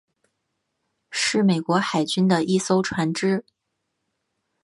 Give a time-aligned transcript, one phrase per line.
[1.11, 3.45] 是美国海军的一艘船只。